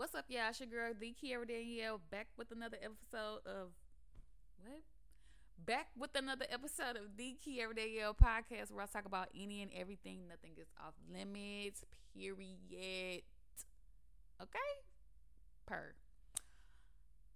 What's 0.00 0.14
up, 0.14 0.24
y'all? 0.30 0.48
It's 0.48 0.58
your 0.58 0.66
girl, 0.70 0.94
the 0.98 1.12
Kiara 1.12 1.46
Danielle, 1.46 2.00
back 2.10 2.28
with 2.38 2.50
another 2.52 2.78
episode 2.82 3.40
of 3.44 3.68
what? 4.62 4.80
Back 5.66 5.88
with 5.94 6.14
another 6.14 6.46
episode 6.48 6.96
of 6.96 7.18
the 7.18 7.36
Kiara 7.36 7.76
Danielle 7.76 8.14
podcast, 8.14 8.72
where 8.72 8.82
I 8.82 8.86
talk 8.86 9.04
about 9.04 9.28
any 9.38 9.60
and 9.60 9.70
everything. 9.76 10.20
Nothing 10.26 10.52
is 10.58 10.68
off 10.82 10.94
limits. 11.12 11.84
Period. 12.16 13.24
Okay. 14.40 14.58
Per. 15.66 15.92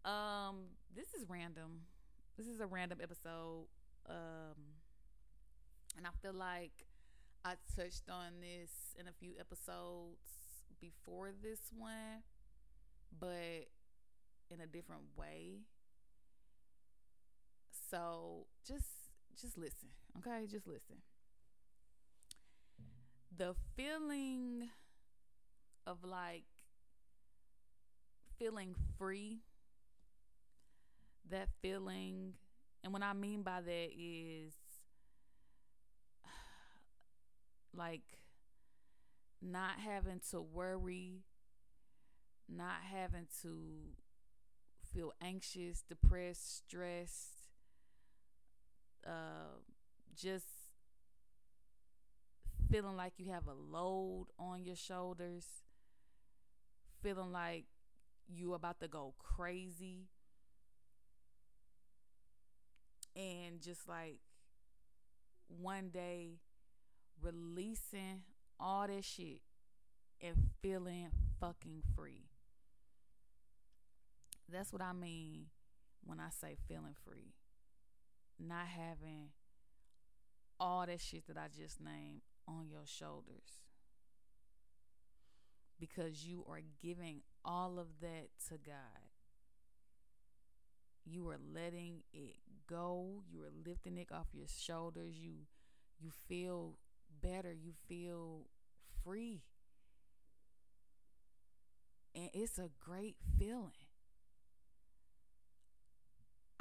Um, 0.07 0.57
this 0.97 1.09
is 1.13 1.29
random. 1.29 1.83
This 2.39 2.47
is 2.47 2.61
a 2.61 2.67
random 2.67 2.97
episode. 3.03 3.67
Um, 4.09 4.57
and 5.99 6.07
I 6.07 6.11
feel 6.23 6.33
like 6.33 6.87
I 7.45 7.57
touched 7.77 8.09
on 8.09 8.41
this 8.41 8.71
in 8.99 9.07
a 9.07 9.13
few 9.13 9.33
episodes 9.39 10.17
before 10.81 11.31
this 11.43 11.61
one, 11.77 12.23
but 13.19 13.69
in 14.51 14.61
a 14.61 14.67
different 14.67 15.03
way. 15.17 15.61
So 17.91 18.47
just 18.67 18.87
just 19.41 19.59
listen, 19.59 19.89
okay? 20.19 20.47
Just 20.47 20.67
listen. 20.67 20.97
The 23.37 23.55
feeling 23.77 24.69
of 25.87 26.05
like 26.05 26.45
feeling 28.39 28.75
free, 28.99 29.41
that 31.31 31.49
feeling, 31.63 32.35
and 32.83 32.93
what 32.93 33.03
I 33.03 33.13
mean 33.13 33.43
by 33.43 33.61
that 33.61 33.89
is 33.99 34.53
like 37.75 38.03
not 39.43 39.79
having 39.79 40.21
to 40.31 40.41
worry, 40.41 41.25
not 42.49 42.83
having 42.93 43.27
to 43.43 43.57
feel 44.93 45.13
anxious, 45.21 45.83
depressed, 45.83 46.59
stressed, 46.59 47.51
uh, 49.07 49.61
just 50.15 50.47
feeling 52.71 52.97
like 52.97 53.13
you 53.19 53.31
have 53.31 53.47
a 53.47 53.55
load 53.55 54.27
on 54.39 54.65
your 54.65 54.77
shoulders, 54.77 55.45
feeling 57.03 57.33
like 57.33 57.65
you're 58.29 58.57
about 58.57 58.81
to 58.81 58.89
go 58.89 59.15
crazy, 59.19 60.09
and 63.17 63.61
just 63.61 63.89
like 63.89 64.19
one 65.49 65.89
day 65.89 66.39
releasing 67.21 68.23
all 68.59 68.87
that 68.87 69.05
shit 69.05 69.41
and 70.21 70.35
feeling 70.63 71.09
fucking 71.41 71.83
free. 71.95 72.25
That's 74.51 74.73
what 74.73 74.83
I 74.83 74.93
mean 74.93 75.47
when 76.05 76.21
I 76.21 76.29
say 76.31 76.57
feeling 76.69 76.95
free. 77.05 77.35
Not 78.39 78.67
having 78.67 79.31
all 80.61 80.87
that 80.87 81.01
shit 81.01 81.27
that 81.27 81.37
I 81.37 81.47
just 81.57 81.81
named 81.81 82.23
on 82.47 82.69
your 82.69 82.85
shoulders. 82.85 83.63
Because 85.81 86.25
you 86.25 86.45
are 86.49 86.61
giving 86.83 87.23
all 87.45 87.79
of 87.79 87.89
that 88.01 88.29
to 88.49 88.59
God. 88.65 89.11
You 91.05 91.29
are 91.31 91.39
letting 91.55 92.03
it 92.13 92.37
go. 92.69 93.23
You 93.31 93.43
are 93.43 93.53
lifting 93.67 93.99
it 93.99 94.09
off 94.13 94.29
your 94.33 94.47
shoulders. 94.47 95.15
You 95.19 95.33
you 96.01 96.11
feel 96.29 96.79
better. 97.21 97.53
You 97.53 97.73
feel 97.89 98.47
free. 99.05 99.43
And 102.15 102.31
it's 102.33 102.59
a 102.59 102.71
great 102.81 103.17
feeling. 103.39 103.84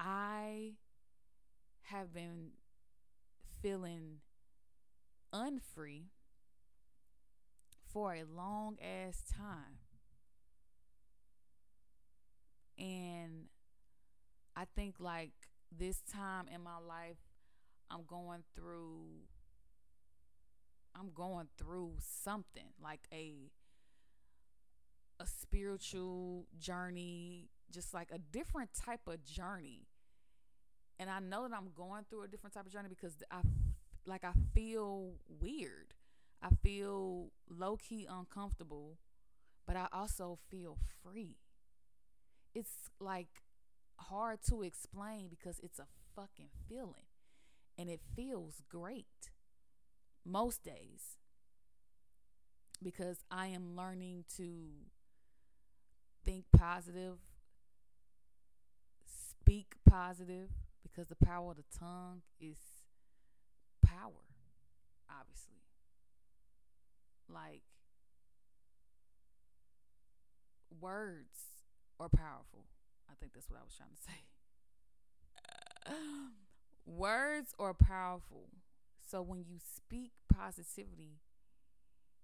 I 0.06 0.74
have 1.84 2.14
been 2.14 2.50
feeling 3.62 4.18
unfree 5.32 6.10
for 7.94 8.14
a 8.14 8.24
long 8.24 8.78
ass 8.82 9.24
time. 9.38 9.78
And 12.78 13.46
I 14.58 14.66
think 14.76 14.96
like 15.00 15.32
this 15.72 16.02
time 16.12 16.48
in 16.54 16.62
my 16.62 16.80
life, 16.86 17.18
I'm 17.90 18.04
going 18.06 18.44
through 18.56 19.06
I'm 20.96 21.12
going 21.14 21.48
through 21.58 21.94
something 22.00 22.74
like 22.82 23.08
a 23.12 23.52
a 25.20 25.26
spiritual 25.28 26.48
journey, 26.60 27.50
just 27.72 27.94
like 27.94 28.10
a 28.12 28.18
different 28.18 28.72
type 28.74 29.08
of 29.08 29.24
journey. 29.24 29.88
And 31.04 31.12
I 31.12 31.20
know 31.20 31.46
that 31.50 31.54
I'm 31.54 31.68
going 31.76 32.06
through 32.10 32.24
a 32.24 32.30
different 32.30 32.54
type 32.54 32.66
of 32.66 32.72
journey 32.72 32.88
because 32.88 33.12
I 33.30 33.42
like 34.06 34.24
I 34.24 34.32
feel 34.54 35.16
weird. 35.28 35.94
I 36.42 36.48
feel 36.64 37.32
low 37.50 37.76
key 37.76 38.08
uncomfortable, 38.10 39.00
but 39.68 39.76
I 39.76 39.88
also 39.92 40.40
feel 40.50 40.78
free. 41.04 41.36
It's 42.56 42.90
like 43.02 43.44
hard 44.00 44.40
to 44.50 44.64
explain 44.64 45.28
because 45.30 45.60
it's 45.62 45.78
a 45.78 45.88
fucking 46.16 46.48
feeling 46.70 47.10
and 47.78 47.90
it 47.90 48.00
feels 48.16 48.62
great 48.70 49.30
most 50.26 50.64
days 50.64 51.18
because 52.82 53.26
I 53.30 53.48
am 53.48 53.76
learning 53.76 54.24
to 54.38 54.46
think 56.24 56.46
positive, 56.56 57.18
speak 59.06 59.76
positive, 59.86 60.50
because 60.84 61.08
the 61.08 61.26
power 61.26 61.52
of 61.52 61.58
the 61.58 61.64
tongue 61.78 62.22
is 62.40 62.58
power, 63.86 64.28
obviously. 65.10 65.62
Like, 67.30 67.64
words 70.80 71.64
are 72.00 72.10
powerful. 72.10 72.66
I 73.10 73.14
think 73.20 73.34
that's 73.34 73.50
what 73.50 73.60
I 73.60 73.64
was 73.64 73.76
trying 73.76 73.90
to 73.96 74.02
say. 75.88 75.96
words 76.86 77.54
are 77.60 77.74
powerful. 77.74 78.50
So 79.10 79.22
when 79.22 79.44
you 79.48 79.58
speak 79.60 80.12
positivity, 80.34 81.20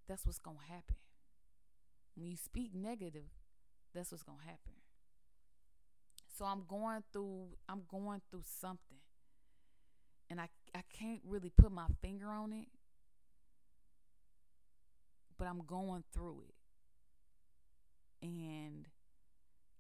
that's 0.08 0.26
what's 0.26 0.40
going 0.40 0.58
to 0.58 0.74
happen. 0.74 0.96
When 2.16 2.30
you 2.30 2.38
speak 2.38 2.74
negative, 2.74 3.30
that's 3.94 4.12
what's 4.12 4.24
going 4.24 4.40
to 4.40 4.46
happen. 4.46 4.74
So 6.40 6.46
I'm 6.46 6.64
going 6.70 7.04
through 7.12 7.48
I'm 7.68 7.82
going 7.92 8.22
through 8.32 8.44
something. 8.62 9.00
And 10.30 10.40
I 10.40 10.48
I 10.74 10.84
can't 10.98 11.20
really 11.28 11.50
put 11.50 11.70
my 11.70 11.88
finger 12.02 12.30
on 12.30 12.54
it. 12.54 12.68
But 15.38 15.50
I'm 15.50 15.60
going 15.68 16.06
through 16.14 16.44
it. 16.48 16.56
And 18.26 18.88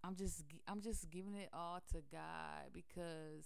I'm 0.03 0.17
just 0.17 0.43
I'm 0.67 0.81
just 0.81 1.09
giving 1.09 1.35
it 1.35 1.47
all 1.53 1.79
to 1.93 2.01
God 2.11 2.73
because 2.73 3.45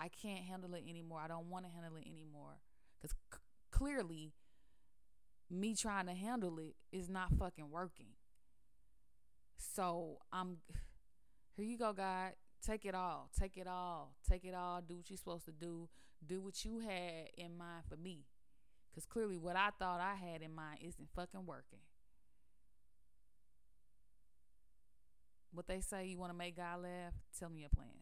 I 0.00 0.08
can't 0.08 0.42
handle 0.44 0.74
it 0.74 0.82
anymore. 0.88 1.20
I 1.22 1.28
don't 1.28 1.48
want 1.50 1.64
to 1.64 1.70
handle 1.70 1.94
it 1.94 2.08
anymore 2.08 2.58
because 2.98 3.16
c- 3.32 3.38
clearly 3.70 4.32
me 5.48 5.76
trying 5.76 6.06
to 6.06 6.14
handle 6.14 6.58
it 6.58 6.74
is 6.90 7.08
not 7.08 7.30
fucking 7.38 7.70
working. 7.70 8.14
So 9.58 10.18
I'm 10.32 10.56
here 11.56 11.64
you 11.64 11.78
go, 11.78 11.92
God. 11.92 12.32
Take 12.64 12.84
it 12.84 12.94
all. 12.94 13.30
Take 13.38 13.56
it 13.56 13.66
all. 13.66 14.14
Take 14.28 14.44
it 14.44 14.54
all. 14.54 14.80
Do 14.80 14.96
what 14.96 15.08
you're 15.10 15.16
supposed 15.16 15.44
to 15.46 15.52
do. 15.52 15.88
Do 16.26 16.40
what 16.40 16.64
you 16.64 16.80
had 16.80 17.30
in 17.36 17.56
mind 17.56 17.84
for 17.88 17.96
me. 17.96 18.24
Because 18.90 19.06
clearly, 19.06 19.38
what 19.38 19.56
I 19.56 19.70
thought 19.78 20.00
I 20.00 20.14
had 20.14 20.42
in 20.42 20.54
mind 20.54 20.80
isn't 20.82 21.08
fucking 21.14 21.46
working. 21.46 21.78
What 25.52 25.66
they 25.66 25.80
say, 25.80 26.06
you 26.06 26.18
want 26.18 26.32
to 26.32 26.36
make 26.36 26.56
God 26.56 26.82
laugh? 26.82 27.14
Tell 27.38 27.48
me 27.48 27.60
your 27.60 27.70
plans. 27.70 27.94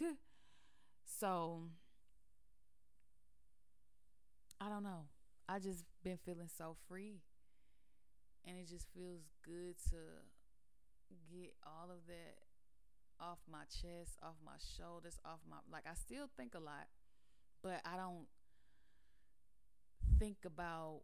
so, 1.04 1.62
I 4.60 4.68
don't 4.68 4.82
know. 4.82 5.06
I 5.48 5.58
just 5.58 5.84
been 6.02 6.18
feeling 6.24 6.48
so 6.56 6.76
free. 6.88 7.20
And 8.46 8.56
it 8.56 8.68
just 8.68 8.86
feels 8.94 9.22
good 9.44 9.76
to 9.90 9.96
get 11.30 11.54
all 11.66 11.90
of 11.90 12.06
that 12.06 12.49
off 13.20 13.38
my 13.50 13.64
chest, 13.64 14.16
off 14.22 14.36
my 14.44 14.58
shoulders, 14.76 15.18
off 15.24 15.40
my 15.48 15.56
like 15.70 15.84
I 15.86 15.94
still 15.94 16.28
think 16.36 16.54
a 16.54 16.60
lot, 16.60 16.88
but 17.62 17.80
I 17.84 17.96
don't 17.96 18.26
think 20.18 20.38
about 20.44 21.00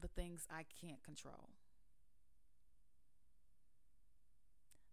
the 0.00 0.08
things 0.08 0.46
I 0.50 0.64
can't 0.80 1.02
control. 1.02 1.50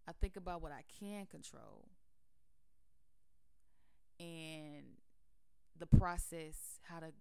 I 0.06 0.12
think 0.12 0.36
about 0.36 0.62
what 0.62 0.72
I 0.72 0.84
can 0.98 1.26
control 1.26 1.88
and 4.18 4.84
the 5.78 5.86
process, 5.86 6.80
how 6.82 7.00
to 7.00 7.12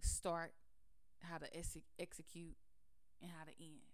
start, 0.00 0.52
how 1.22 1.38
to 1.38 1.56
ex- 1.56 1.76
execute, 1.98 2.56
and 3.20 3.30
how 3.30 3.44
to 3.44 3.50
end. 3.60 3.93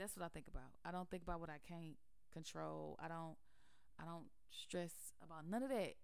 That's 0.00 0.16
what 0.16 0.24
I 0.24 0.28
think 0.28 0.46
about. 0.48 0.70
I 0.84 0.90
don't 0.90 1.08
think 1.10 1.22
about 1.22 1.40
what 1.40 1.50
I 1.50 1.58
can't 1.68 1.96
control. 2.32 2.98
I 3.02 3.08
don't 3.08 3.36
I 4.00 4.04
don't 4.06 4.24
stress 4.50 4.92
about 5.22 5.48
none 5.48 5.62
of 5.62 5.68
that. 5.68 5.94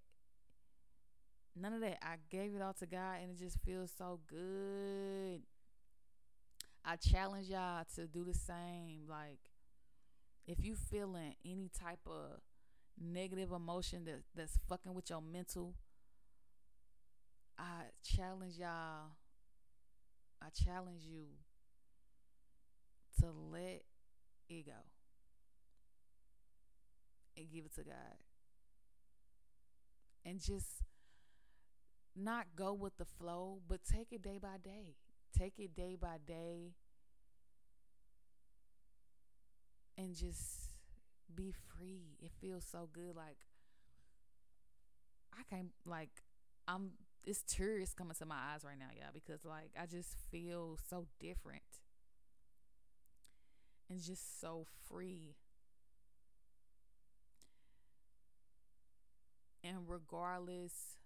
None 1.58 1.72
of 1.72 1.80
that. 1.80 1.98
I 2.02 2.16
gave 2.30 2.54
it 2.54 2.60
all 2.60 2.74
to 2.74 2.86
God 2.86 3.16
and 3.22 3.30
it 3.30 3.38
just 3.38 3.58
feels 3.64 3.90
so 3.96 4.20
good. 4.28 5.40
I 6.84 6.96
challenge 6.96 7.48
y'all 7.48 7.84
to 7.94 8.06
do 8.06 8.22
the 8.22 8.34
same. 8.34 9.06
Like 9.08 9.40
if 10.46 10.62
you 10.62 10.74
feeling 10.74 11.34
any 11.44 11.70
type 11.76 12.00
of 12.06 12.40
negative 13.00 13.50
emotion 13.50 14.04
that 14.04 14.22
that's 14.34 14.58
fucking 14.68 14.92
with 14.92 15.08
your 15.08 15.22
mental, 15.22 15.74
I 17.58 17.84
challenge 18.04 18.58
y'all. 18.58 19.16
I 20.42 20.48
challenge 20.50 21.02
you 21.02 21.24
to 23.20 23.26
let 23.52 23.82
it 24.48 24.66
go 24.66 24.72
and 27.36 27.50
give 27.50 27.64
it 27.64 27.74
to 27.74 27.82
God. 27.82 28.16
And 30.24 30.40
just 30.40 30.82
not 32.16 32.46
go 32.56 32.72
with 32.72 32.96
the 32.96 33.04
flow, 33.04 33.60
but 33.68 33.80
take 33.84 34.12
it 34.12 34.22
day 34.22 34.38
by 34.40 34.56
day. 34.62 34.96
Take 35.38 35.58
it 35.58 35.76
day 35.76 35.96
by 36.00 36.16
day 36.26 36.72
and 39.98 40.14
just 40.14 40.70
be 41.34 41.52
free. 41.52 42.16
It 42.20 42.32
feels 42.40 42.64
so 42.64 42.88
good. 42.92 43.14
Like, 43.14 43.38
I 45.32 45.42
can't, 45.48 45.70
like, 45.84 46.10
I'm, 46.66 46.92
it's 47.24 47.42
tears 47.42 47.92
coming 47.94 48.14
to 48.18 48.26
my 48.26 48.36
eyes 48.52 48.64
right 48.64 48.78
now, 48.78 48.86
y'all, 48.94 49.10
because, 49.12 49.44
like, 49.44 49.70
I 49.80 49.86
just 49.86 50.16
feel 50.30 50.78
so 50.88 51.06
different 51.20 51.62
and 53.88 54.02
just 54.02 54.40
so 54.40 54.66
free. 54.88 55.34
And 59.62 59.78
regardless 59.88 60.96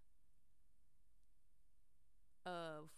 of 2.44 2.90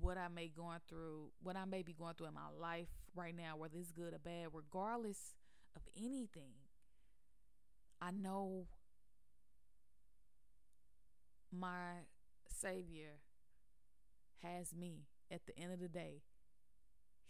what 0.00 0.16
I 0.16 0.28
may 0.28 0.48
going 0.48 0.78
through, 0.88 1.30
what 1.42 1.56
I 1.56 1.64
may 1.64 1.82
be 1.82 1.92
going 1.92 2.14
through 2.14 2.28
in 2.28 2.34
my 2.34 2.48
life 2.58 2.88
right 3.14 3.36
now, 3.36 3.56
whether 3.56 3.76
it's 3.78 3.92
good 3.92 4.14
or 4.14 4.18
bad, 4.18 4.48
regardless 4.52 5.34
of 5.76 5.82
anything, 5.96 6.54
I 8.00 8.10
know 8.10 8.66
my 11.52 12.06
Savior 12.48 13.20
has 14.42 14.74
me. 14.74 15.06
At 15.30 15.46
the 15.46 15.58
end 15.58 15.72
of 15.72 15.80
the 15.80 15.88
day, 15.88 16.22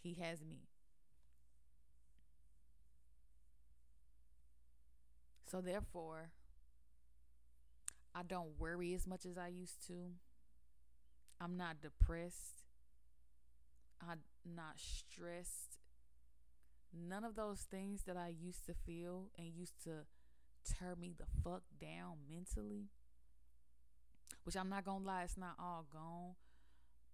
He 0.01 0.15
has 0.15 0.45
me. 0.45 0.72
So, 5.53 5.61
therefore, 5.61 6.31
I 8.15 8.23
don't 8.23 8.59
worry 8.59 8.95
as 8.95 9.07
much 9.07 9.27
as 9.27 9.37
I 9.37 9.49
used 9.49 9.87
to. 9.87 9.93
I'm 11.39 11.59
not 11.59 11.83
depressed. 11.83 12.65
I'm 14.01 14.21
not 14.47 14.77
stressed. 14.79 15.77
None 16.91 17.23
of 17.23 17.37
those 17.37 17.67
things 17.71 18.05
that 18.07 18.17
I 18.17 18.29
used 18.29 18.65
to 18.65 18.73
feel 18.73 19.27
and 19.37 19.53
used 19.55 19.75
to 19.85 20.07
tear 20.65 20.97
me 20.99 21.13
the 21.19 21.27
fuck 21.45 21.65
down 21.79 22.17
mentally, 22.31 22.89
which 24.45 24.57
I'm 24.57 24.71
not 24.71 24.87
gonna 24.87 25.05
lie, 25.05 25.25
it's 25.25 25.37
not 25.37 25.57
all 25.59 25.85
gone, 25.93 26.37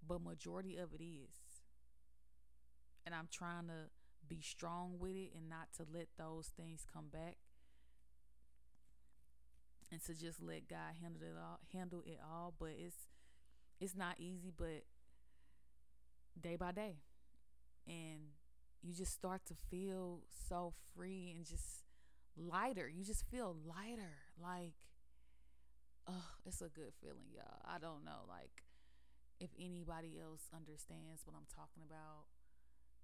but 0.06 0.22
majority 0.22 0.76
of 0.76 0.94
it 0.94 1.02
is. 1.02 1.64
And 3.04 3.16
I'm 3.16 3.28
trying 3.32 3.66
to 3.66 3.90
be 4.28 4.40
strong 4.40 5.00
with 5.00 5.16
it 5.16 5.32
and 5.36 5.48
not 5.48 5.72
to 5.78 5.86
let 5.92 6.06
those 6.16 6.52
things 6.56 6.86
come 6.92 7.06
back 7.12 7.38
and 9.90 10.02
to 10.04 10.14
just 10.14 10.42
let 10.42 10.68
God 10.68 10.96
handle 11.00 11.22
it 11.22 11.34
all 11.38 11.60
handle 11.72 12.02
it 12.06 12.18
all 12.22 12.54
but 12.58 12.70
it's 12.76 13.08
it's 13.80 13.96
not 13.96 14.16
easy 14.18 14.52
but 14.56 14.84
day 16.40 16.56
by 16.56 16.72
day. 16.72 16.96
And 17.86 18.34
you 18.82 18.94
just 18.94 19.12
start 19.12 19.42
to 19.46 19.54
feel 19.70 20.20
so 20.48 20.72
free 20.94 21.32
and 21.34 21.46
just 21.46 21.84
lighter. 22.36 22.88
You 22.88 23.04
just 23.04 23.24
feel 23.30 23.56
lighter. 23.66 24.14
Like 24.40 24.74
oh 26.06 26.30
it's 26.46 26.60
a 26.60 26.68
good 26.68 26.92
feeling 27.00 27.30
y'all. 27.34 27.62
I 27.64 27.78
don't 27.78 28.04
know 28.04 28.26
like 28.28 28.64
if 29.40 29.50
anybody 29.58 30.18
else 30.20 30.50
understands 30.52 31.22
what 31.24 31.36
i'm 31.36 31.46
talking 31.46 31.84
about 31.86 32.26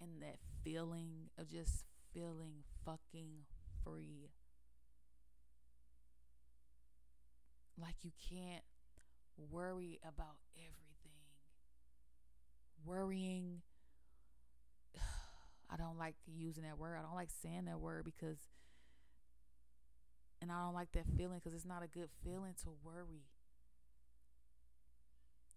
and 0.01 0.21
that 0.21 0.35
feeling 0.65 1.29
of 1.37 1.47
just 1.47 1.85
feeling 2.13 2.63
fucking 2.83 3.47
free 3.85 4.27
like 7.79 7.95
you 8.03 8.11
can't 8.29 8.63
worry 9.51 9.99
about 10.03 10.37
everything. 10.57 11.11
Worrying, 12.85 13.61
I 15.69 15.77
don't 15.77 15.97
like 15.97 16.15
using 16.25 16.63
that 16.63 16.77
word. 16.77 16.97
I 16.97 17.01
don't 17.01 17.15
like 17.15 17.29
saying 17.41 17.65
that 17.65 17.79
word 17.79 18.05
because, 18.05 18.37
and 20.41 20.51
I 20.51 20.63
don't 20.63 20.73
like 20.73 20.91
that 20.93 21.05
feeling 21.17 21.39
because 21.43 21.55
it's 21.55 21.65
not 21.65 21.83
a 21.83 21.87
good 21.87 22.09
feeling 22.23 22.53
to 22.63 22.69
worry. 22.83 23.25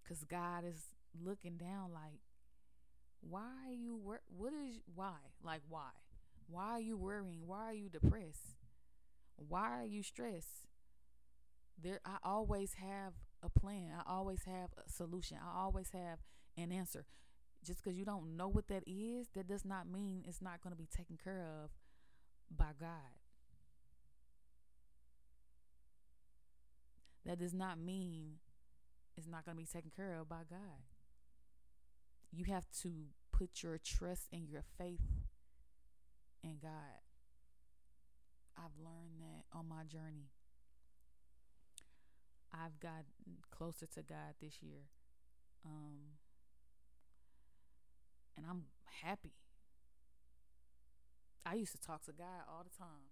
Because 0.02 0.24
God 0.24 0.64
is 0.64 0.82
looking 1.22 1.56
down 1.56 1.92
like, 1.92 2.20
why 3.20 3.50
are 3.66 3.72
you 3.72 3.96
wor- 3.96 4.22
what 4.28 4.52
is 4.52 4.80
why 4.94 5.16
like 5.42 5.60
why 5.68 5.90
why 6.48 6.66
are 6.66 6.80
you 6.80 6.96
worrying 6.96 7.40
why 7.46 7.64
are 7.64 7.74
you 7.74 7.88
depressed 7.88 8.54
why 9.36 9.80
are 9.80 9.84
you 9.84 10.02
stressed 10.02 10.67
there 11.82 12.00
I 12.04 12.16
always 12.24 12.74
have 12.74 13.14
a 13.42 13.48
plan. 13.48 13.92
I 13.96 14.10
always 14.10 14.44
have 14.44 14.70
a 14.84 14.90
solution. 14.90 15.38
I 15.42 15.60
always 15.60 15.90
have 15.90 16.18
an 16.56 16.72
answer. 16.72 17.04
Just 17.64 17.82
because 17.82 17.98
you 17.98 18.04
don't 18.04 18.36
know 18.36 18.48
what 18.48 18.68
that 18.68 18.84
is, 18.86 19.28
that 19.34 19.48
does 19.48 19.64
not 19.64 19.88
mean 19.88 20.24
it's 20.26 20.42
not 20.42 20.60
going 20.62 20.72
to 20.72 20.78
be 20.78 20.86
taken 20.86 21.16
care 21.22 21.44
of 21.62 21.70
by 22.56 22.72
God. 22.78 23.18
That 27.26 27.38
does 27.38 27.52
not 27.52 27.78
mean 27.78 28.36
it's 29.16 29.26
not 29.26 29.44
going 29.44 29.56
to 29.56 29.60
be 29.62 29.66
taken 29.66 29.90
care 29.94 30.18
of 30.18 30.28
by 30.28 30.42
God. 30.48 30.86
You 32.32 32.44
have 32.44 32.66
to 32.82 32.90
put 33.32 33.62
your 33.62 33.78
trust 33.78 34.28
and 34.32 34.48
your 34.48 34.62
faith 34.78 35.00
in 36.42 36.58
God. 36.62 37.02
I've 38.56 38.76
learned 38.82 39.20
that 39.20 39.44
on 39.56 39.68
my 39.68 39.84
journey. 39.84 40.30
I've 42.52 42.80
gotten 42.80 43.04
closer 43.50 43.86
to 43.86 44.02
God 44.02 44.34
this 44.40 44.62
year. 44.62 44.88
Um, 45.64 46.18
and 48.36 48.46
I'm 48.48 48.64
happy. 49.02 49.32
I 51.44 51.54
used 51.54 51.72
to 51.72 51.80
talk 51.80 52.04
to 52.04 52.12
God 52.12 52.44
all 52.48 52.64
the 52.64 52.76
time. 52.76 53.10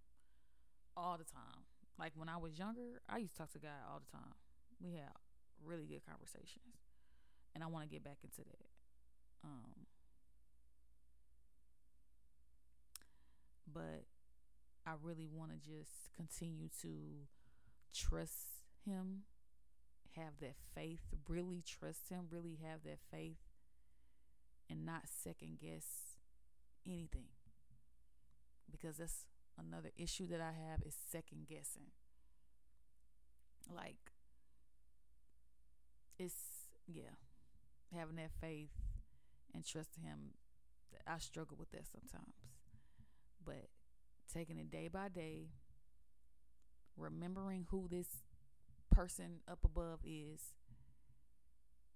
All 0.97 1.17
the 1.19 1.25
time. 1.25 1.65
Like 1.99 2.13
when 2.15 2.29
I 2.29 2.37
was 2.37 2.59
younger, 2.59 3.01
I 3.09 3.19
used 3.19 3.33
to 3.33 3.39
talk 3.39 3.53
to 3.53 3.59
God 3.59 3.81
all 3.91 4.01
the 4.01 4.11
time. 4.17 4.35
We 4.81 4.95
had 4.95 5.13
really 5.65 5.87
good 5.87 6.03
conversations. 6.07 6.85
And 7.55 7.65
I 7.65 7.67
want 7.67 7.89
to 7.89 7.91
get 7.91 8.05
back 8.05 8.19
into 8.23 8.43
that. 8.45 8.69
Um, 9.45 9.87
but 13.73 14.05
I 14.87 14.93
really 15.03 15.27
want 15.27 15.53
to 15.53 15.59
just 15.59 16.13
continue 16.15 16.69
to 16.83 17.27
trust 17.95 18.56
him, 18.87 19.23
have 20.17 20.39
that 20.41 20.57
faith, 20.75 21.03
really 21.29 21.63
trust 21.67 22.09
him, 22.09 22.27
really 22.31 22.59
have 22.65 22.83
that 22.85 22.99
faith, 23.11 23.39
and 24.71 24.85
not 24.85 25.03
second 25.07 25.59
guess 25.61 26.17
anything. 26.87 27.29
Because 28.71 28.97
that's 28.97 29.27
another 29.59 29.91
issue 29.97 30.27
that 30.29 30.41
I 30.41 30.53
have 30.71 30.83
is 30.85 30.95
second 31.11 31.47
guessing. 31.49 31.91
Like, 33.73 34.13
it's, 36.19 36.35
yeah, 36.87 37.17
having 37.95 38.17
that 38.17 38.31
faith 38.41 38.71
and 39.55 39.65
trusting 39.65 40.05
him. 40.05 40.35
I 41.07 41.19
struggle 41.19 41.57
with 41.59 41.71
that 41.71 41.87
sometimes. 41.87 42.35
But 43.45 43.69
taking 44.33 44.59
it 44.59 44.71
day 44.71 44.89
by 44.89 45.09
day, 45.09 45.51
remembering 46.97 47.67
who 47.71 47.87
this 47.89 48.09
person 48.97 49.41
up 49.47 49.59
above 49.63 50.01
is 50.07 50.55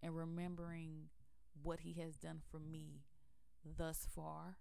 and 0.03 0.15
remembering 0.15 1.09
what 1.63 1.81
he 1.81 1.95
has 1.95 2.17
done 2.17 2.41
for 2.51 2.59
me 2.59 3.05
thus 3.65 4.07
far 4.15 4.59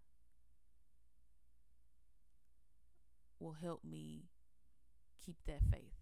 will 3.42 3.58
help 3.62 3.84
me 3.84 4.30
keep 5.26 5.36
that 5.46 5.60
faith 5.70 6.00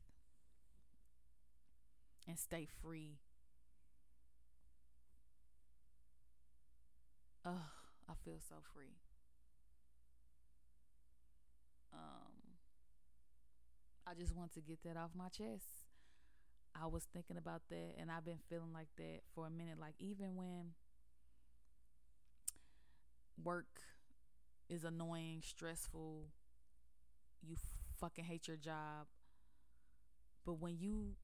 and 2.28 2.38
stay 2.38 2.68
free. 2.84 3.18
Oh, 7.44 7.72
I 8.08 8.14
feel 8.24 8.40
so 8.48 8.56
free. 8.76 8.98
um, 11.94 12.58
I 14.06 14.14
just 14.14 14.36
want 14.36 14.54
to 14.54 14.62
get 14.62 14.84
that 14.84 14.98
off 14.98 15.12
my 15.16 15.30
chest. 15.30 15.87
I 16.82 16.86
was 16.88 17.08
thinking 17.14 17.38
about 17.38 17.62
that, 17.70 17.96
and 18.00 18.12
I've 18.12 18.26
been 18.26 18.40
feeling 18.50 18.74
like 18.74 18.90
that 18.98 19.22
for 19.34 19.48
a 19.48 19.50
minute. 19.50 19.80
Like 19.80 19.96
even 20.00 20.36
when 20.36 20.74
work 23.44 23.82
is 24.70 24.84
annoying, 24.84 25.42
stressful, 25.46 26.28
you 27.42 27.56
fucking 28.00 28.26
hate 28.26 28.48
your 28.48 28.58
job, 28.58 29.08
but 30.46 30.54
when 30.54 30.78
you 30.80 31.16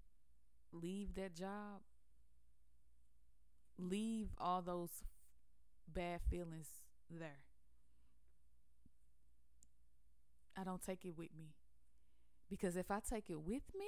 leave 0.74 1.16
that 1.16 1.36
job, 1.36 1.82
leave 3.78 4.30
all 4.40 4.62
those 4.62 5.04
bad 5.88 6.22
feelings 6.30 6.68
there. 7.10 7.40
I 10.56 10.64
don't 10.64 10.82
take 10.82 11.06
it 11.06 11.18
with 11.18 11.30
me. 11.38 11.54
Because 12.50 12.76
if 12.78 12.92
I 12.92 13.00
take 13.00 13.30
it 13.30 13.40
with 13.42 13.64
me, 13.78 13.88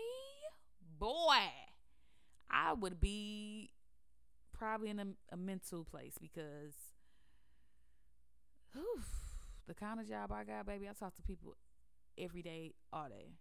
boy, 0.99 1.51
I 2.49 2.73
would 2.73 2.99
be 2.99 3.71
probably 4.53 4.89
in 4.89 4.99
a, 4.99 5.05
a 5.31 5.37
mental 5.37 5.83
place 5.83 6.17
because 6.19 6.73
whew, 8.73 9.01
the 9.67 9.73
kind 9.73 9.99
of 9.99 10.07
job 10.07 10.31
I 10.31 10.43
got, 10.43 10.65
baby, 10.65 10.87
I 10.87 10.93
talk 10.93 11.15
to 11.15 11.21
people 11.21 11.55
every 12.17 12.41
day, 12.41 12.73
all 12.93 13.07
day. 13.09 13.33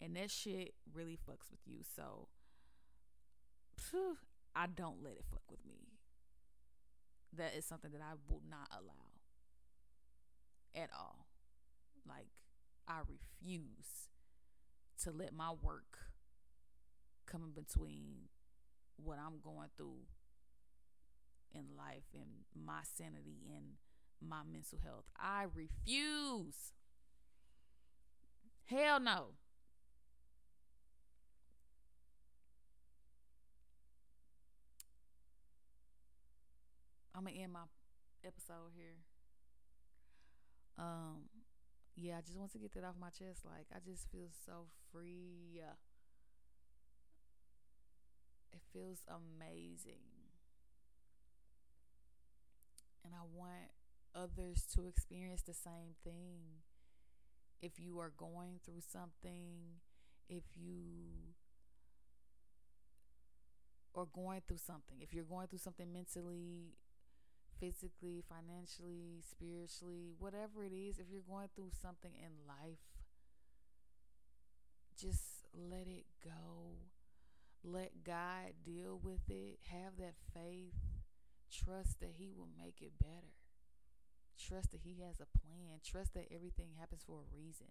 And 0.00 0.16
that 0.16 0.30
shit 0.30 0.74
really 0.92 1.16
fucks 1.16 1.50
with 1.50 1.60
you. 1.66 1.80
So 1.94 2.28
I 4.56 4.66
don't 4.66 5.02
let 5.02 5.12
it 5.12 5.24
fuck 5.30 5.42
with 5.50 5.64
me. 5.66 5.88
That 7.36 7.54
is 7.56 7.64
something 7.64 7.92
that 7.92 8.00
I 8.00 8.14
will 8.28 8.42
not 8.48 8.68
allow 8.72 9.10
at 10.74 10.90
all. 10.98 11.26
Like, 12.06 12.28
I 12.88 12.98
refuse 13.00 14.09
to 15.04 15.10
let 15.10 15.34
my 15.34 15.50
work 15.50 15.98
come 17.26 17.42
in 17.42 17.50
between 17.50 18.28
what 18.96 19.18
I'm 19.18 19.40
going 19.42 19.68
through 19.76 20.04
in 21.54 21.64
life 21.76 22.04
and 22.14 22.30
my 22.54 22.80
sanity 22.96 23.38
and 23.54 23.64
my 24.20 24.42
mental 24.50 24.78
health. 24.84 25.04
I 25.18 25.44
refuse. 25.54 26.72
Hell 28.66 29.00
no. 29.00 29.28
I'm 37.14 37.24
gonna 37.24 37.36
end 37.36 37.52
my 37.52 37.60
episode 38.24 38.72
here. 38.74 38.96
Um, 40.78 41.28
yeah, 41.96 42.18
I 42.18 42.20
just 42.20 42.38
want 42.38 42.52
to 42.52 42.58
get 42.58 42.72
that 42.74 42.84
off 42.84 42.94
my 43.00 43.10
chest. 43.10 43.44
Like, 43.44 43.66
I 43.74 43.78
just 43.84 44.10
feel 44.10 44.28
so 44.46 44.66
free. 44.92 45.60
It 48.52 48.60
feels 48.72 49.00
amazing. 49.08 50.30
And 53.04 53.14
I 53.14 53.24
want 53.34 53.70
others 54.14 54.66
to 54.74 54.86
experience 54.86 55.42
the 55.42 55.54
same 55.54 55.94
thing. 56.04 56.62
If 57.62 57.78
you 57.78 57.98
are 57.98 58.12
going 58.16 58.60
through 58.64 58.80
something, 58.80 59.80
if 60.28 60.44
you 60.56 61.34
are 63.94 64.06
going 64.06 64.40
through 64.46 64.58
something, 64.58 64.98
if 65.00 65.12
you're 65.12 65.24
going 65.24 65.48
through 65.48 65.58
something 65.58 65.92
mentally, 65.92 66.74
physically, 67.60 68.24
financially, 68.26 69.20
spiritually, 69.20 70.14
whatever 70.18 70.64
it 70.64 70.72
is, 70.72 70.98
if 70.98 71.06
you're 71.12 71.28
going 71.28 71.48
through 71.54 71.70
something 71.70 72.12
in 72.16 72.32
life, 72.48 72.80
just 74.98 75.44
let 75.54 75.86
it 75.86 76.06
go. 76.24 76.80
Let 77.62 78.04
God 78.04 78.56
deal 78.64 78.98
with 79.02 79.28
it. 79.28 79.58
Have 79.70 79.98
that 79.98 80.14
faith. 80.34 80.74
Trust 81.52 82.00
that 82.00 82.14
He 82.16 82.32
will 82.34 82.48
make 82.58 82.80
it 82.80 82.92
better. 82.98 83.36
Trust 84.38 84.72
that 84.72 84.80
He 84.82 85.02
has 85.06 85.20
a 85.20 85.38
plan. 85.38 85.80
Trust 85.84 86.14
that 86.14 86.32
everything 86.34 86.70
happens 86.78 87.02
for 87.06 87.20
a 87.20 87.36
reason. 87.36 87.66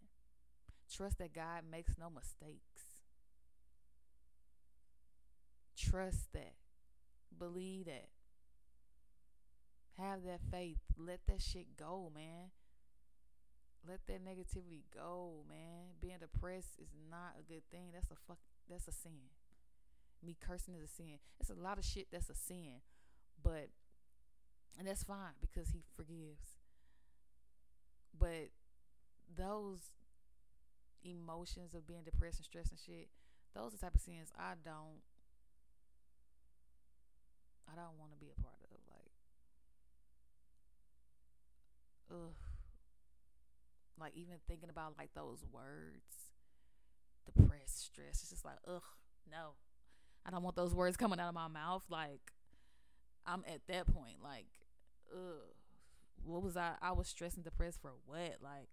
Trust 0.91 1.17
that 1.17 1.33
God 1.33 1.63
makes 1.69 1.93
no 1.99 2.09
mistakes. 2.09 3.01
Trust 5.77 6.33
that. 6.33 6.53
Believe 7.37 7.85
that. 7.85 8.09
Have 9.99 10.23
that 10.23 10.39
faith. 10.49 10.77
Let 10.97 11.19
that 11.27 11.41
shit 11.41 11.75
go, 11.77 12.11
man. 12.13 12.51
Let 13.87 13.99
that 14.07 14.23
negativity 14.23 14.83
go, 14.93 15.43
man. 15.49 15.95
Being 16.01 16.19
depressed 16.19 16.79
is 16.79 16.89
not 17.09 17.35
a 17.39 17.43
good 17.43 17.63
thing. 17.69 17.89
That's 17.93 18.11
a 18.11 18.15
fuck 18.27 18.39
that's 18.69 18.87
a 18.87 18.91
sin. 18.91 19.31
Me 20.23 20.37
cursing 20.39 20.75
is 20.75 20.83
a 20.83 20.87
sin. 20.87 21.19
It's 21.39 21.49
a 21.49 21.53
lot 21.53 21.77
of 21.77 21.85
shit 21.85 22.07
that's 22.11 22.29
a 22.29 22.35
sin. 22.35 22.79
But 23.43 23.69
and 24.77 24.87
that's 24.87 25.03
fine 25.03 25.35
because 25.41 25.69
he 25.69 25.83
forgives. 25.95 26.59
But 28.17 28.51
those 29.35 29.91
emotions 31.03 31.73
of 31.73 31.87
being 31.87 32.03
depressed 32.03 32.39
and 32.39 32.45
stressed 32.45 32.71
and 32.71 32.79
shit, 32.79 33.09
those 33.53 33.73
are 33.73 33.77
the 33.77 33.83
type 33.83 33.95
of 33.95 34.01
sins 34.01 34.31
I 34.37 34.53
don't 34.63 35.03
I 37.67 37.75
don't 37.75 37.99
want 37.99 38.11
to 38.13 38.17
be 38.17 38.31
a 38.31 38.41
part 38.41 38.55
of. 38.63 38.69
Ugh. 42.11 42.35
Like 43.99 44.13
even 44.15 44.35
thinking 44.47 44.69
about 44.69 44.93
like 44.97 45.13
those 45.13 45.43
words, 45.51 46.31
depressed, 47.25 47.85
stress. 47.85 48.21
It's 48.21 48.29
just 48.29 48.45
like 48.45 48.57
ugh, 48.67 48.83
no. 49.29 49.55
I 50.25 50.31
don't 50.31 50.43
want 50.43 50.55
those 50.55 50.73
words 50.73 50.97
coming 50.97 51.19
out 51.19 51.29
of 51.29 51.35
my 51.35 51.47
mouth. 51.47 51.83
Like 51.89 52.31
I'm 53.25 53.43
at 53.47 53.61
that 53.67 53.87
point. 53.87 54.17
Like 54.23 54.47
ugh, 55.11 55.53
what 56.23 56.43
was 56.43 56.55
I? 56.55 56.73
I 56.81 56.91
was 56.93 57.07
stressed 57.07 57.35
and 57.35 57.43
depressed 57.43 57.81
for 57.81 57.93
what? 58.05 58.37
Like 58.41 58.69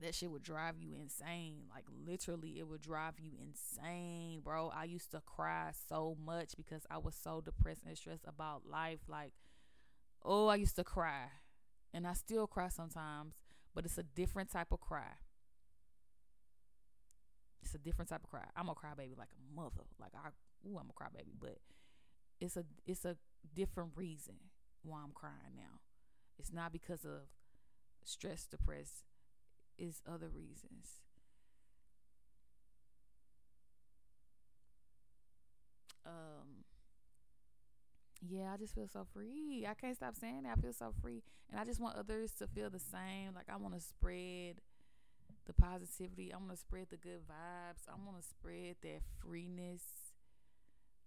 that 0.00 0.14
shit 0.14 0.30
would 0.30 0.42
drive 0.42 0.76
you 0.78 0.92
insane. 0.94 1.62
Like 1.72 1.84
literally, 2.06 2.58
it 2.58 2.66
would 2.66 2.80
drive 2.80 3.14
you 3.20 3.32
insane, 3.40 4.40
bro. 4.40 4.72
I 4.74 4.84
used 4.84 5.10
to 5.12 5.20
cry 5.20 5.70
so 5.88 6.16
much 6.24 6.56
because 6.56 6.82
I 6.90 6.98
was 6.98 7.14
so 7.14 7.40
depressed 7.40 7.82
and 7.86 7.96
stressed 7.96 8.24
about 8.26 8.62
life. 8.68 9.00
Like, 9.08 9.32
oh, 10.24 10.48
I 10.48 10.56
used 10.56 10.76
to 10.76 10.84
cry 10.84 11.28
and 11.94 12.06
I 12.06 12.14
still 12.14 12.46
cry 12.46 12.68
sometimes, 12.68 13.34
but 13.74 13.86
it's 13.86 13.98
a 13.98 14.02
different 14.02 14.50
type 14.52 14.72
of 14.72 14.80
cry. 14.80 15.14
It's 17.62 17.74
a 17.74 17.78
different 17.78 18.10
type 18.10 18.22
of 18.24 18.30
cry. 18.30 18.44
I'm 18.56 18.68
a 18.68 18.74
cry 18.74 18.94
baby 18.96 19.14
like 19.18 19.30
a 19.32 19.56
mother. 19.60 19.84
Like 19.98 20.12
I 20.14 20.28
ooh, 20.68 20.78
I'm 20.78 20.90
a 20.90 20.92
cry 20.92 21.08
baby, 21.16 21.32
but 21.40 21.58
it's 22.40 22.56
a 22.56 22.64
it's 22.86 23.04
a 23.04 23.16
different 23.54 23.92
reason 23.96 24.36
why 24.82 25.00
I'm 25.04 25.12
crying 25.14 25.56
now. 25.56 25.80
It's 26.38 26.52
not 26.52 26.72
because 26.72 27.04
of 27.04 27.28
stress, 28.04 28.46
depressed. 28.46 29.04
It's 29.78 30.02
other 30.06 30.28
reasons. 30.28 31.00
Um 36.06 36.64
yeah, 38.28 38.52
I 38.52 38.56
just 38.56 38.74
feel 38.74 38.88
so 38.88 39.06
free. 39.12 39.66
I 39.68 39.74
can't 39.74 39.96
stop 39.96 40.16
saying 40.16 40.42
that. 40.44 40.58
I 40.58 40.60
feel 40.60 40.72
so 40.72 40.92
free. 41.00 41.22
And 41.50 41.60
I 41.60 41.64
just 41.64 41.80
want 41.80 41.96
others 41.96 42.32
to 42.38 42.46
feel 42.46 42.70
the 42.70 42.78
same. 42.78 43.34
Like 43.34 43.48
I 43.48 43.56
want 43.56 43.74
to 43.74 43.80
spread 43.80 44.60
the 45.46 45.52
positivity. 45.52 46.32
I 46.32 46.38
want 46.38 46.50
to 46.50 46.56
spread 46.56 46.86
the 46.90 46.96
good 46.96 47.20
vibes. 47.28 47.88
I 47.88 47.94
want 48.04 48.20
to 48.20 48.26
spread 48.26 48.76
that 48.82 49.00
freeness. 49.20 49.82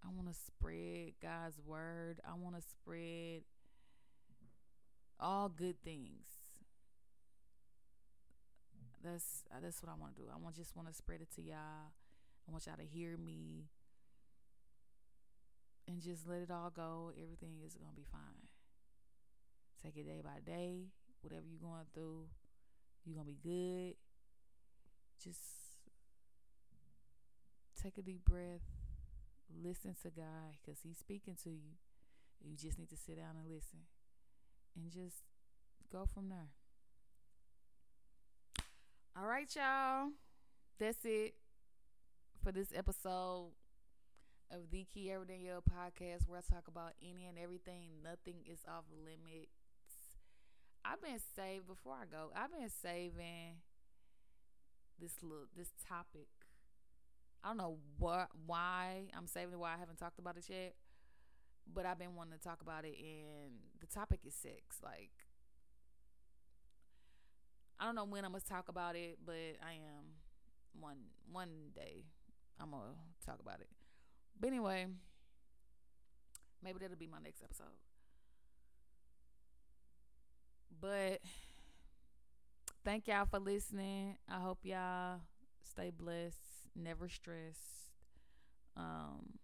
I 0.04 0.10
want 0.16 0.28
to 0.28 0.34
spread 0.34 1.14
God's 1.22 1.60
word. 1.66 2.20
I 2.26 2.34
want 2.36 2.56
to 2.56 2.62
spread 2.62 3.44
all 5.20 5.50
good 5.50 5.82
things. 5.84 6.28
That's 9.04 9.44
that's 9.62 9.82
what 9.82 9.92
I 9.92 9.96
want 10.00 10.16
to 10.16 10.22
do. 10.22 10.28
I 10.34 10.38
want 10.38 10.56
just 10.56 10.76
want 10.76 10.88
to 10.88 10.94
spread 10.94 11.22
it 11.22 11.30
to 11.36 11.42
y'all. 11.42 11.94
I 12.48 12.52
want 12.52 12.66
y'all 12.66 12.78
to 12.78 12.86
hear 12.86 13.18
me 13.18 13.66
and 15.88 16.02
just 16.02 16.28
let 16.28 16.42
it 16.42 16.52
all 16.52 16.70
go. 16.70 17.12
Everything 17.22 17.56
is 17.66 17.76
going 17.76 17.92
to 17.92 17.96
be 17.96 18.06
fine. 18.12 18.48
Take 19.82 19.98
it 19.98 20.06
day 20.06 20.22
by 20.24 20.40
day. 20.46 20.88
Whatever 21.22 21.44
you're 21.50 21.62
going 21.62 21.86
through, 21.94 22.26
you're 23.06 23.16
going 23.16 23.28
to 23.28 23.34
be 23.34 23.40
good. 23.42 23.96
Just 25.24 25.40
take 27.82 27.98
a 27.98 28.02
deep 28.02 28.26
breath. 28.26 28.62
Listen 29.64 29.96
to 30.04 30.10
God 30.10 30.58
because 30.62 30.82
He's 30.82 30.98
speaking 30.98 31.36
to 31.44 31.50
you. 31.50 31.78
You 32.44 32.56
just 32.56 32.78
need 32.78 32.90
to 32.90 32.98
sit 32.98 33.18
down 33.18 33.36
and 33.40 33.48
listen 33.48 33.80
and 34.76 34.92
just 34.92 35.24
go 35.92 36.06
from 36.06 36.30
there. 36.30 36.52
All 39.18 39.26
right, 39.26 39.50
y'all. 39.56 40.10
That's 40.80 41.04
it 41.06 41.34
for 42.44 42.52
this 42.52 42.70
episode 42.76 43.54
of 44.52 44.70
the 44.72 44.86
Key 44.94 45.10
Kiara 45.10 45.28
Danielle 45.28 45.62
podcast 45.64 46.28
where 46.28 46.40
I 46.40 46.54
talk 46.54 46.68
about 46.68 46.94
any 47.02 47.26
and 47.26 47.38
everything. 47.38 48.02
Nothing 48.04 48.44
is 48.46 48.60
off 48.68 48.86
limits. 48.92 49.52
I've 50.86 51.02
been 51.02 51.20
saved 51.36 51.68
before 51.68 51.94
I 51.94 52.06
go. 52.06 52.32
I've 52.36 52.52
been 52.52 52.70
saving 52.70 53.60
this 55.00 55.12
little 55.22 55.48
this 55.56 55.72
topic. 55.88 56.28
I 57.44 57.50
don't 57.50 57.58
know 57.58 57.78
what 57.98 58.30
why 58.46 59.10
I'm 59.16 59.28
saving. 59.28 59.60
Why 59.60 59.74
I 59.76 59.78
haven't 59.78 60.00
talked 60.00 60.20
about 60.20 60.38
it 60.38 60.46
yet, 60.50 60.76
but 61.72 61.86
I've 61.86 62.00
been 62.00 62.16
wanting 62.16 62.38
to 62.38 62.44
talk 62.44 62.62
about 62.62 62.86
it. 62.86 62.96
And 62.98 63.54
the 63.80 63.88
topic 63.88 64.22
is 64.26 64.34
sex. 64.34 64.78
Like 64.84 65.12
I 67.80 67.86
don't 67.86 67.96
know 67.96 68.06
when 68.06 68.26
I'm 68.26 68.32
gonna 68.32 68.44
talk 68.48 68.70
about 68.70 68.96
it, 68.96 69.20
but 69.26 69.60
I 69.62 69.74
am 69.74 70.16
one 70.80 70.98
one 71.32 71.72
day 71.76 72.06
I'm 72.60 72.72
gonna 72.72 72.96
talk 73.26 73.40
about 73.40 73.60
it. 73.60 73.70
But 74.40 74.48
anyway, 74.48 74.88
maybe 76.64 76.80
that'll 76.80 76.96
be 76.98 77.08
my 77.08 77.20
next 77.24 77.44
episode. 77.44 77.66
But 80.80 81.22
thank 82.86 83.08
y'all 83.08 83.26
for 83.26 83.40
listening. 83.40 84.18
I 84.30 84.40
hope 84.40 84.60
y'all 84.64 85.22
stay 85.64 85.92
blessed, 85.92 86.38
never 86.76 87.10
stressed. 87.10 87.92
Um 88.76 89.40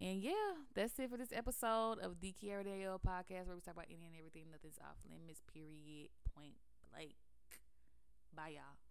and 0.00 0.20
yeah, 0.20 0.54
that's 0.74 0.98
it 0.98 1.10
for 1.10 1.16
this 1.16 1.32
episode 1.32 1.98
of 2.00 2.20
the 2.20 2.32
Kiara 2.32 2.98
podcast 3.04 3.46
where 3.46 3.56
we 3.56 3.60
talk 3.60 3.74
about 3.74 3.86
any 3.90 4.06
and 4.06 4.16
everything, 4.16 4.44
nothing's 4.50 4.78
off 4.78 4.96
limits, 5.10 5.42
period, 5.52 6.10
point 6.34 6.54
blank. 6.92 7.14
Bye 8.34 8.54
y'all. 8.54 8.87